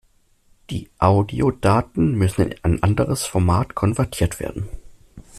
Die 0.71 0.89
Audiodaten 0.97 2.15
müssen 2.15 2.47
in 2.47 2.55
ein 2.63 2.81
anderes 2.81 3.27
Format 3.27 3.75
konvertiert 3.75 4.39
werden. 4.39 4.67